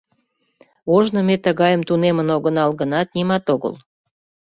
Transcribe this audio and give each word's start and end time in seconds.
«Ожно 0.95 1.19
ме 1.27 1.35
тыгайым 1.43 1.81
тунемын 1.87 2.27
огынал 2.35 2.71
гынат, 2.79 3.07
нимат 3.15 3.45
огыл... 3.55 3.73